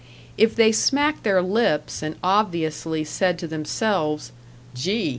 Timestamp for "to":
3.37-3.47